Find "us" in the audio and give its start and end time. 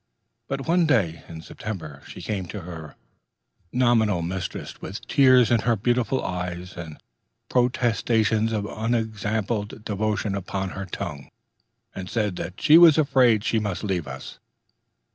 14.07-14.39